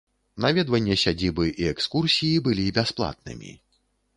[0.45, 3.55] Наведванне сядзібы і экскурсіі былі бясплатнымі.